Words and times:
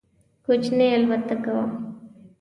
کوچنۍ 0.45 0.89
الوتکه 0.97 1.35
وه. 1.55 1.63